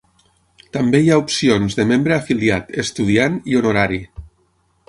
També 0.77 1.01
hi 1.01 1.11
ha 1.15 1.19
opcions 1.25 1.77
de 1.81 1.87
membre 1.91 2.17
afiliat, 2.17 2.75
estudiant 2.85 3.41
i 3.53 3.59
honorari. 3.61 4.05